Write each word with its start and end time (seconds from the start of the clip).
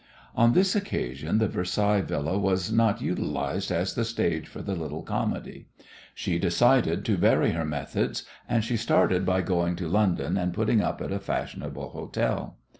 On 0.35 0.53
this 0.53 0.75
occasion 0.75 1.37
the 1.37 1.47
Versailles 1.47 2.01
Villa 2.01 2.35
was 2.35 2.71
not 2.71 3.01
utilized 3.03 3.71
as 3.71 3.93
the 3.93 4.03
stage 4.03 4.47
for 4.47 4.63
the 4.63 4.73
little 4.73 5.03
comedy. 5.03 5.67
She 6.15 6.39
decided 6.39 7.05
to 7.05 7.17
vary 7.17 7.51
her 7.51 7.65
methods, 7.65 8.23
and 8.49 8.63
she 8.65 8.77
started 8.77 9.27
by 9.27 9.43
going 9.43 9.75
to 9.75 9.87
London 9.87 10.37
and 10.37 10.55
putting 10.55 10.81
up 10.81 11.01
at 11.01 11.11
a 11.11 11.19
fashionable 11.19 11.89
hotel. 11.89 12.57